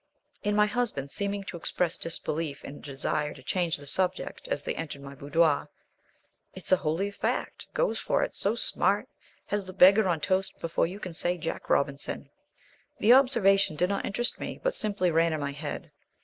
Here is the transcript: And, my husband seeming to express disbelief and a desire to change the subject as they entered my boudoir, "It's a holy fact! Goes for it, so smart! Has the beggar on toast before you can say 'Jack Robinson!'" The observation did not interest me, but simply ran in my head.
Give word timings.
And, 0.43 0.55
my 0.55 0.65
husband 0.65 1.11
seeming 1.11 1.43
to 1.43 1.57
express 1.57 1.95
disbelief 1.95 2.63
and 2.63 2.77
a 2.77 2.81
desire 2.81 3.35
to 3.35 3.43
change 3.43 3.77
the 3.77 3.85
subject 3.85 4.47
as 4.47 4.63
they 4.63 4.73
entered 4.73 5.03
my 5.03 5.13
boudoir, 5.13 5.69
"It's 6.55 6.71
a 6.71 6.77
holy 6.77 7.11
fact! 7.11 7.71
Goes 7.75 7.99
for 7.99 8.23
it, 8.23 8.33
so 8.33 8.55
smart! 8.55 9.09
Has 9.45 9.67
the 9.67 9.73
beggar 9.73 10.07
on 10.09 10.19
toast 10.19 10.59
before 10.59 10.87
you 10.87 10.99
can 10.99 11.13
say 11.13 11.37
'Jack 11.37 11.69
Robinson!'" 11.69 12.31
The 12.97 13.13
observation 13.13 13.75
did 13.75 13.89
not 13.89 14.03
interest 14.03 14.39
me, 14.39 14.59
but 14.63 14.73
simply 14.73 15.11
ran 15.11 15.33
in 15.33 15.39
my 15.39 15.51
head. 15.51 15.91